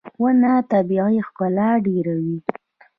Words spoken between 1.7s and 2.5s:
ډېروي.